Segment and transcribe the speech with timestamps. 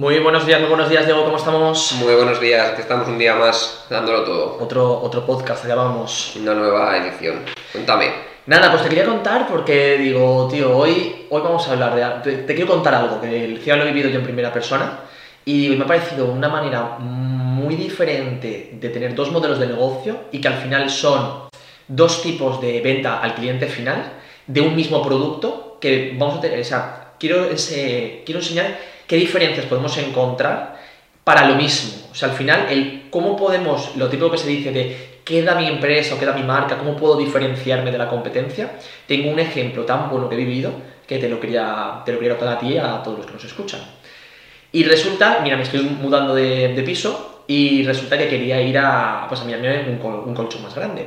[0.00, 1.92] Muy buenos días, muy buenos días, Diego, ¿cómo estamos?
[1.98, 4.56] Muy buenos días, que estamos un día más dándolo todo.
[4.58, 6.36] Otro, otro podcast, allá vamos.
[6.36, 7.40] Una nueva edición.
[7.70, 8.10] Cuéntame.
[8.46, 12.30] Nada, pues te quería contar porque digo, tío, hoy, hoy vamos a hablar de...
[12.30, 15.00] Te, te quiero contar algo, que el lo he vivido yo en primera persona
[15.44, 20.40] y me ha parecido una manera muy diferente de tener dos modelos de negocio y
[20.40, 21.50] que al final son
[21.88, 24.12] dos tipos de venta al cliente final
[24.46, 28.78] de un mismo producto que vamos a tener, o sea, quiero, ese, quiero enseñar
[29.10, 30.76] qué diferencias podemos encontrar
[31.24, 32.06] para lo mismo.
[32.12, 35.56] O sea, al final, el cómo podemos, lo típico que se dice de qué da
[35.56, 38.70] mi empresa o qué da mi marca, cómo puedo diferenciarme de la competencia,
[39.08, 40.70] tengo un ejemplo tan bueno que he vivido
[41.08, 43.32] que te lo quería, te lo quería contar a ti y a todos los que
[43.32, 43.80] nos escuchan.
[44.70, 49.40] Y resulta, mira, me estoy mudando de, piso y resulta que quería ir a, pues
[49.40, 51.04] a mi un, un colchón más grande.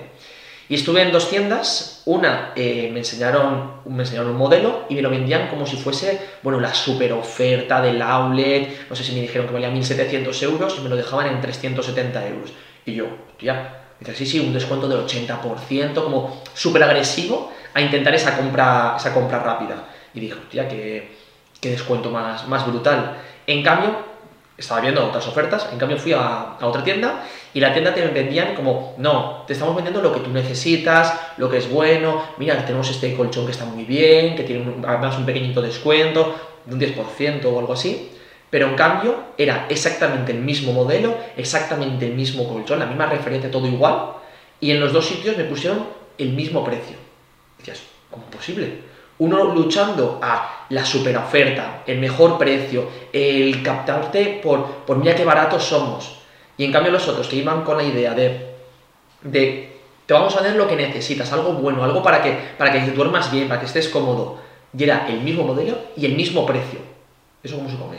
[0.70, 5.02] Y estuve en dos tiendas, una eh, me, enseñaron, me enseñaron un modelo y me
[5.02, 9.22] lo vendían como si fuese, bueno, la super oferta del outlet, no sé si me
[9.22, 12.54] dijeron que valía 1.700 euros y me lo dejaban en 370 euros.
[12.86, 13.08] Y yo,
[13.42, 18.96] ya, dice, sí, sí, un descuento del 80%, como súper agresivo a intentar esa compra,
[18.98, 19.90] esa compra rápida.
[20.14, 21.12] Y dije, hostia, qué,
[21.60, 23.18] qué descuento más, más brutal.
[23.48, 24.13] En cambio,
[24.58, 28.56] estaba viendo otras ofertas, en cambio fui a, otra tienda y la tienda te vendían
[28.56, 32.90] como, no, te estamos vendiendo lo que tú necesitas, lo que es bueno, mira, tenemos
[32.90, 37.46] este colchón que está muy bien, que tiene además un pequeñito descuento, de un 10%
[37.46, 38.12] o algo así,
[38.50, 43.50] pero en cambio era exactamente el mismo modelo, exactamente el mismo colchón, la misma referencia,
[43.50, 44.14] todo igual,
[44.60, 45.86] y en los dos sitios me pusieron
[46.18, 46.96] el mismo precio.
[47.58, 47.82] Decías,
[48.12, 48.93] ¿cómo posible?
[49.20, 55.26] Uno luchando a la super oferta, el mejor precio, el captarte por, por mira qué
[55.26, 56.20] baratos somos.
[56.58, 58.56] Y en cambio los otros que iban con la idea de,
[59.22, 59.74] de
[60.06, 62.92] te vamos a dar lo que necesitas, algo bueno, algo para que, para que te
[62.92, 64.40] duermas bien, para que estés cómodo.
[64.78, 66.80] Y era el mismo modelo y el mismo precio.
[67.42, 67.98] ¿Eso cómo se come?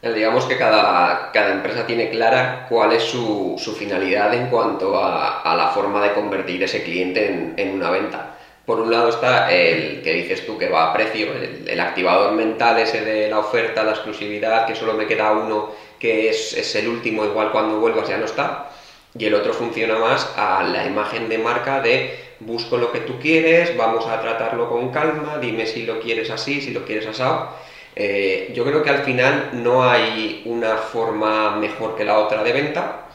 [0.00, 4.98] Eh, digamos que cada, cada, empresa tiene clara cuál es su, su finalidad en cuanto
[4.98, 8.33] a, a, la forma de convertir ese cliente en, en una venta.
[8.66, 11.28] Por un lado está el que dices tú que va a precio,
[11.66, 16.30] el, activador mental ese de la oferta, la exclusividad, que solo me queda uno que
[16.30, 18.70] es, es, el último, igual cuando vuelvas ya no está.
[19.16, 23.18] Y el otro funciona más a la imagen de marca de busco lo que tú
[23.18, 27.50] quieres, vamos a tratarlo con calma, dime si lo quieres así, si lo quieres asado.
[27.96, 32.52] Eh, yo creo que al final no hay una forma mejor que la otra de
[32.52, 33.06] venta,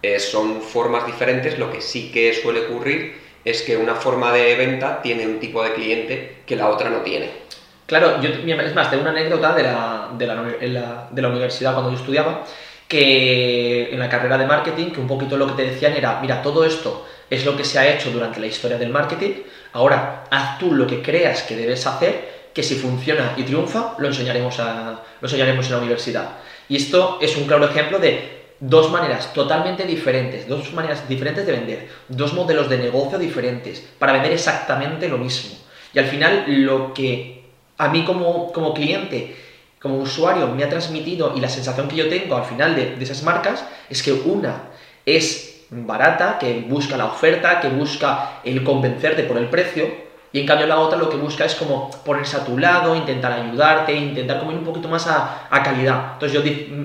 [0.00, 4.54] eh, son formas diferentes, lo que sí que suele ocurrir es que una forma de
[4.54, 7.30] venta tiene un tipo de cliente que la otra no tiene.
[7.86, 11.90] Claro, yo, es más, tengo una anécdota de la, de la, de la universidad cuando
[11.90, 12.44] yo estudiaba,
[12.86, 16.42] que en la carrera de marketing, que un poquito lo que te decían era, mira,
[16.42, 19.42] todo esto es lo que se ha hecho durante la historia del marketing,
[19.72, 24.08] ahora haz tú lo que creas que debes hacer, que si funciona y triunfa, lo
[24.08, 26.28] enseñaremos, a, lo enseñaremos en la universidad.
[26.68, 31.52] Y esto es un claro ejemplo de dos maneras totalmente diferentes, dos maneras diferentes de
[31.52, 35.56] vender, dos modelos de negocio diferentes para vender exactamente lo mismo.
[35.94, 37.44] Y al final lo que
[37.78, 39.36] a mí como, como cliente,
[39.80, 43.04] como usuario me ha transmitido y la sensación que yo tengo al final de, de
[43.04, 44.70] esas marcas es que una
[45.06, 50.46] es barata, que busca la oferta, que busca el convencerte por el precio, y en
[50.46, 54.38] cambio la otra lo que busca es como ponerse a tu lado, intentar ayudarte, intentar
[54.38, 56.12] como ir un poquito más a, calidad.
[56.14, 56.40] Entonces yo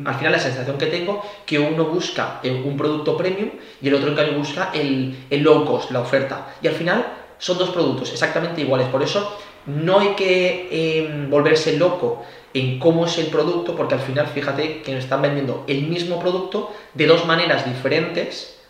[0.06, 3.50] al final la sensación que tengo que uno busca un producto premium
[3.82, 6.54] y el otro en cambio busca el, low cost, la oferta.
[6.62, 7.06] Y al final
[7.38, 8.88] son dos productos exactamente iguales.
[8.88, 14.02] Por eso no hay que em, volverse loco en cómo es el producto, porque al
[14.02, 18.63] final fíjate que nos están vendiendo el mismo producto de dos maneras diferentes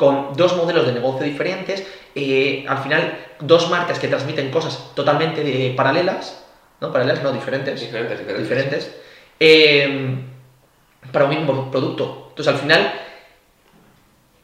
[0.00, 5.42] con dos modelos de negocio diferentes, eh, al final dos marcas que transmiten cosas totalmente
[5.44, 6.42] eh, paralelas,
[6.80, 6.90] ¿no?
[6.90, 7.78] Paralelas, no, diferentes.
[7.78, 8.48] Diferentes, diferentes.
[8.48, 8.96] diferentes
[9.38, 10.24] em,
[11.12, 12.28] para un mismo producto.
[12.30, 12.94] Entonces, al final,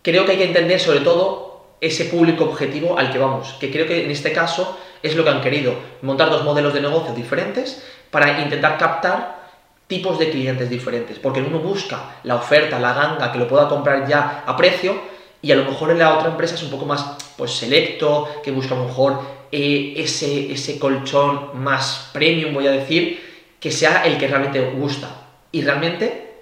[0.02, 3.86] creo que hay que entender sobre todo ese público objetivo al que vamos, que creo
[3.86, 7.82] que en este caso es lo que han querido, montar dos modelos de negocio diferentes
[8.10, 9.48] para intentar captar
[9.86, 14.06] tipos de clientes diferentes, porque uno busca la oferta, la ganga, que lo pueda comprar
[14.06, 15.15] ya a precio,
[15.46, 17.06] y a lo mejor en la otra empresa es un poco más
[17.36, 19.20] pues selecto, que busca a lo mejor
[19.52, 25.28] eh, ese, ese colchón más premium, voy a decir, que sea el que realmente gusta.
[25.52, 26.32] Y realmente,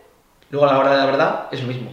[0.49, 1.93] luego a la hora de la verdad, es lo mismo.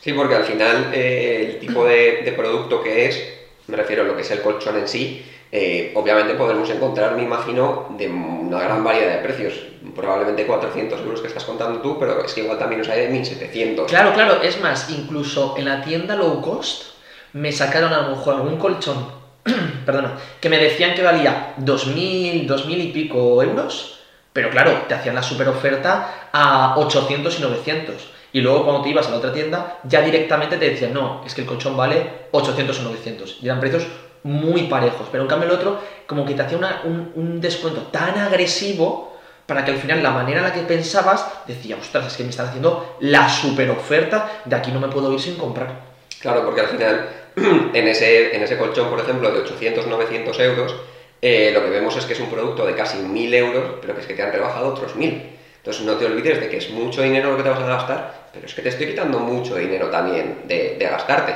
[0.00, 3.22] Sí, porque al final eh, el tipo de, de producto que es,
[3.66, 7.22] me refiero a lo que es el colchón en sí, eh, obviamente podremos encontrar, me
[7.22, 9.54] imagino, de una gran variedad de precios.
[9.96, 13.08] Probablemente 400 euros que estás contando tú, pero es que igual también os hay de
[13.08, 13.88] 1700.
[13.88, 16.90] Claro, claro, es más, incluso en la tienda low cost
[17.32, 19.06] me sacaron a lo mejor algún colchón,
[19.86, 23.96] perdona, que me decían que valía 2.000, 2.000 y pico euros,
[24.32, 28.10] Pero claro, te hacían la super oferta a 800 y 900.
[28.32, 31.34] Y luego cuando te ibas a la otra tienda, ya directamente te decían, no, es
[31.34, 33.38] que el colchón vale 800 o 900.
[33.42, 33.88] Y eran precios
[34.22, 35.08] muy parejos.
[35.10, 39.10] Pero en cambio el otro, como que te hacía un, un descuento tan agresivo
[39.46, 42.30] para que al final la manera en la que pensabas decía, ostras, es que me
[42.30, 45.90] están haciendo la super oferta, de aquí no me puedo ir sin comprar.
[46.20, 47.08] Claro, porque al final,
[47.74, 50.76] en ese, en ese colchón, por ejemplo, de 800, 900 euros,
[51.20, 54.02] eh, lo que vemos es que es un producto de casi 1.000 euros, pero que
[54.02, 55.20] es que te han rebajado otros 1.000.
[55.56, 58.28] Entonces no te olvides de que es mucho dinero lo que te vas a gastar,
[58.32, 61.34] pero es que te estoy quitando mucho dinero también de, de gastarte.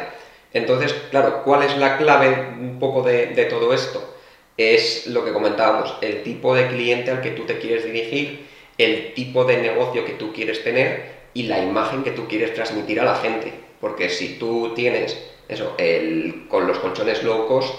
[0.54, 4.10] Entonces, claro, ¿cuál es la clave un poco de, todo esto?
[4.56, 8.46] es lo que comentábamos, el tipo de cliente al que tú te quieres dirigir,
[8.78, 13.00] el tipo de negocio que tú quieres tener y la imagen que tú quieres transmitir
[13.00, 13.52] a la gente.
[13.80, 15.18] Porque si tú tienes
[15.48, 17.74] eso, el, con los colchones low cost,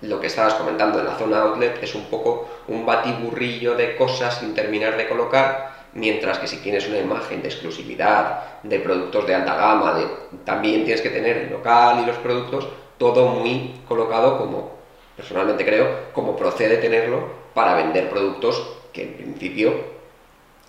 [0.00, 4.38] lo que estabas comentando en la zona outlet es un poco un batiburrillo de cosas
[4.38, 9.34] sin terminar de colocar, mientras que si tienes una imagen de exclusividad, de productos de
[9.34, 10.06] alta gama, de,
[10.44, 12.68] también tienes que tener el local y los productos,
[12.98, 14.72] todo muy colocado como
[15.16, 18.62] personalmente creo, como procede tenerlo para vender productos
[18.92, 19.74] que en principio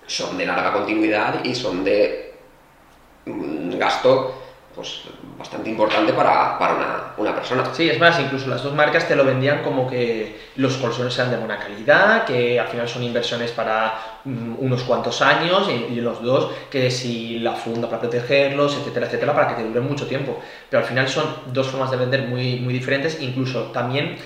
[0.08, 2.34] son de larga continuidad y son de
[3.26, 4.36] un gasto
[4.76, 5.04] pues
[5.38, 7.64] bastante importante para, para una, persona.
[7.74, 11.32] Sí, es más, incluso las dos marcas te lo vendían como que los colchones sean
[11.32, 16.02] de buena calidad, que al final son inversiones para mm, unos cuantos años y, y,
[16.02, 20.08] los dos que si la funda para protegerlos, etcétera, etcétera, para que te duren mucho
[20.08, 20.40] tiempo.
[20.70, 24.18] Pero al final son dos formas de vender muy, muy diferentes, incluso también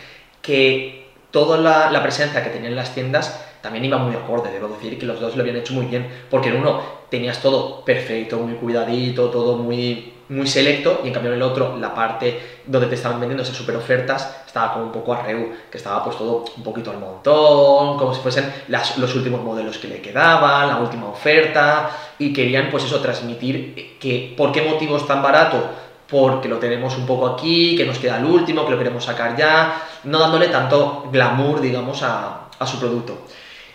[0.42, 1.58] que toda
[1.92, 5.36] la, presencia que tenían las tiendas también iba muy acorde, debo decir que los dos
[5.36, 10.14] lo habían hecho muy bien, porque en uno tenías todo perfecto, muy cuidadito, todo muy,
[10.30, 13.56] muy selecto, y en cambio en el otro, la parte donde te estaban vendiendo esas
[13.56, 17.98] super ofertas, estaba como un poco a que estaba pues todo un poquito al montón,
[17.98, 21.90] como si fuesen los últimos modelos que le quedaban, la última oferta,
[22.20, 25.70] y querían pues eso, transmitir que por qué motivo es tan barato,
[26.10, 29.36] porque lo tenemos un poco aquí, que nos queda el último, que lo queremos sacar
[29.36, 33.20] ya, no dándole tanto glamour, digamos, a, su producto.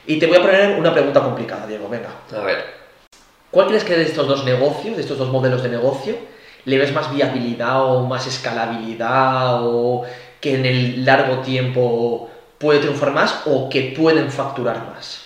[0.06, 2.10] Y te voy a poner una pregunta complicada, Diego, venga.
[2.36, 2.64] A ver.
[3.50, 6.16] ¿Cuál crees que de estos dos negocios, de estos dos modelos de negocio,
[6.64, 10.04] le ves más viabilidad o más escalabilidad o
[10.40, 15.24] que en el largo tiempo puede triunfar más o que pueden facturar más?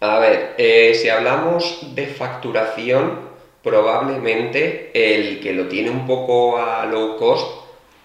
[0.00, 3.20] A ver, eh, si hablamos de facturación,
[3.62, 7.62] probablemente el que lo tiene un poco a low cost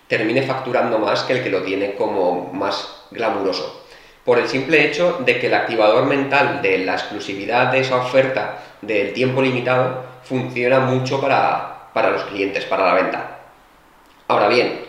[0.08, 3.87] termine facturando más que el que lo tiene como más glamuroso.
[4.28, 8.60] Por el simple hecho de que el activador mental de la exclusividad de esa oferta
[8.82, 13.40] del tiempo limitado funciona mucho para, para los clientes, para la venta.
[14.28, 14.82] Ahora bien,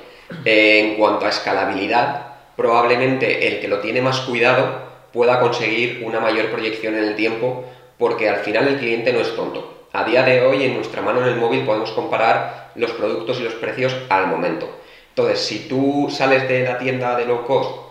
[0.44, 2.26] en cuanto a escalabilidad,
[2.56, 7.64] probablemente el que lo tiene más cuidado pueda conseguir una mayor proyección en el tiempo
[7.96, 11.22] porque al final el cliente no es tonto a día de hoy en nuestra mano
[11.22, 14.68] en el móvil podemos comparar los productos y los precios al momento.
[15.10, 17.87] Entonces, si tú sales de la tienda de low cost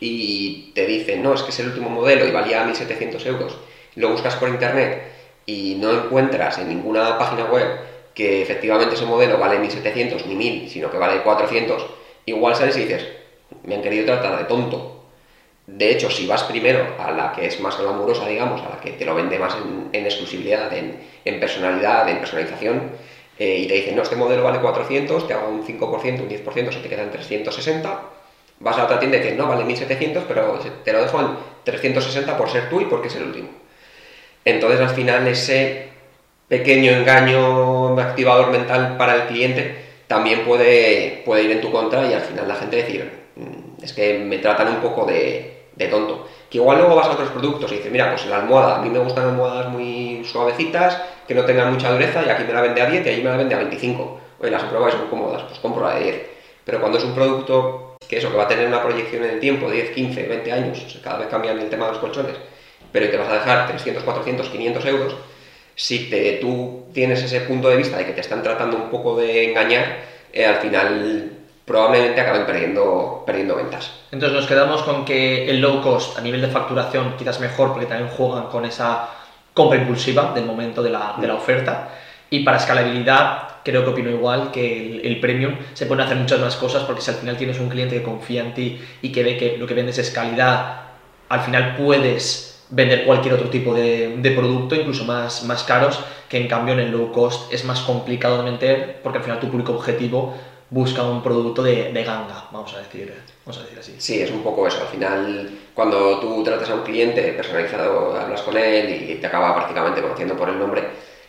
[0.00, 3.56] y te dicen, no, es que es el último modelo y valía 1.700 euros,
[3.96, 5.02] lo buscas por internet
[5.46, 7.66] y no encuentras en ninguna página web
[8.14, 11.86] que efectivamente ese modelo vale 1.700 ni 1.000, sino que vale 400,
[12.26, 13.06] igual sales y dices,
[13.64, 14.94] me han querido tratar de tonto,
[15.66, 18.92] de hecho, si vas primero a la que es más glamurosa, digamos, a la que
[18.92, 19.56] te lo vende más
[19.92, 22.90] en, exclusividad, en, personalidad, en personalización,
[23.38, 26.72] eh, y te dicen, no, este modelo vale 400, te hago un 5%, un 10%,
[26.72, 28.00] se te quedan 360,
[28.60, 31.28] vas a otra tienda y dices, no, vale 1700, pero te lo dejo en
[31.64, 33.48] 360 por ser tú y porque es el último.
[34.44, 35.88] Entonces, al final, ese
[36.48, 42.12] pequeño engaño activador mental para el cliente también puede, puede ir en tu contra y
[42.12, 46.28] al final la gente decir, mm, es que me tratan un poco de, de tonto.
[46.50, 48.90] Que igual luego vas a otros productos y dices, mira, pues la almohada, a mí
[48.90, 52.82] me gustan almohadas muy suavecitas, que no tengan mucha dureza, y aquí me la vende
[52.82, 54.20] a 10 y allí me la vende a 25.
[54.40, 56.33] Oye, las y son cómodas, pues compro la de 10.
[56.64, 59.40] Pero cuando es un producto que eso, que va a tener una proyección en el
[59.40, 62.36] tiempo de 10, 15, 20 años, cada vez cambian el tema de los colchones,
[62.92, 65.16] pero te vas a dejar 300, 400, 500 euros,
[65.74, 69.16] si te, tú tienes ese punto de vista de que te están tratando un poco
[69.16, 69.98] de engañar,
[70.32, 71.30] eh, al final
[71.64, 73.90] probablemente acaben perdiendo, perdiendo ventas.
[74.12, 77.86] Entonces nos quedamos con que el low cost a nivel de facturación quizás mejor porque
[77.86, 79.08] también juegan con esa
[79.54, 81.88] compra impulsiva del momento de la, de la oferta.
[82.34, 86.56] Y para escalabilidad creo que opino igual que el, premium se pueden hacer muchas más
[86.56, 89.36] cosas porque si al final tienes un cliente que confía en ti y que ve
[89.36, 90.80] que lo que vendes es calidad,
[91.28, 96.38] al final puedes vender cualquier otro tipo de, de, producto, incluso más, más caros, que
[96.38, 99.48] en cambio en el low cost es más complicado de meter porque al final tu
[99.48, 100.34] público objetivo
[100.70, 103.14] busca un producto de, de ganga, vamos a, decir,
[103.46, 103.94] vamos a decir así.
[103.98, 104.80] Sí, es un poco eso.
[104.80, 109.54] Al final, cuando tú tratas a un cliente personalizado, hablas con él y te acaba
[109.54, 110.82] prácticamente conociendo por el nombre,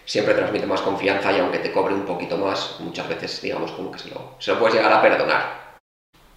[0.05, 3.91] siempre transmite más confianza y aunque te cobre un poquito más, muchas veces, digamos, como
[3.91, 5.77] que se lo, se lo puedes llegar a perdonar,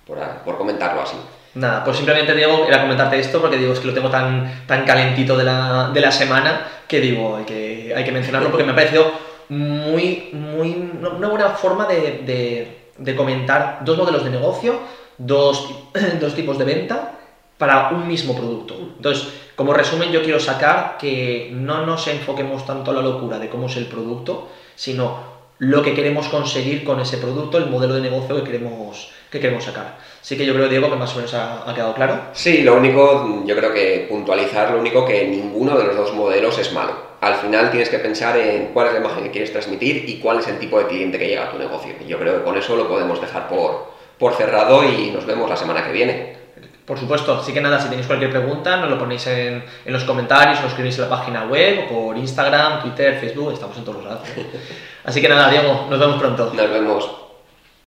[0.06, 1.16] por, por comentarlo así.
[1.54, 4.84] Nada, pues simplemente Diego, era comentarte esto porque digo, es que lo tengo tan, tan
[4.84, 8.72] calentito de la, de la semana que digo, hay que, hay que mencionarlo porque me
[8.72, 9.10] ha parecido
[9.48, 14.78] muy, muy, una buena forma de, de, de comentar dos modelos de negocio,
[15.16, 15.74] dos,
[16.20, 17.12] dos tipos de venta
[17.58, 18.74] para un mismo producto.
[18.96, 23.48] Entonces, como resumen, yo quiero sacar que no nos enfoquemos tanto a la locura de
[23.48, 28.00] cómo es el producto, sino lo que queremos conseguir con ese producto, el modelo de
[28.00, 29.98] negocio que queremos, que queremos sacar.
[30.20, 32.20] Así que yo creo, Diego, que más o menos ha, ha, quedado claro.
[32.32, 36.56] Sí, lo único, yo creo que puntualizar, lo único que ninguno de los dos modelos
[36.58, 37.08] es malo.
[37.20, 40.38] Al final tienes que pensar en cuál es la imagen que quieres transmitir y cuál
[40.38, 41.92] es el tipo de cliente que llega a tu negocio.
[42.00, 43.88] Y yo creo que con eso lo podemos dejar por,
[44.18, 46.37] por cerrado y nos vemos la semana que viene.
[46.88, 50.04] Por supuesto, así que nada, si tenéis cualquier pregunta, nos lo ponéis en, en los
[50.04, 53.84] comentarios, o lo escribís en la página web, o por Instagram, Twitter, Facebook, estamos en
[53.84, 54.26] todos los lados.
[55.04, 56.50] Así que nada, Diego, nos vemos pronto.
[56.54, 57.27] Nos vemos.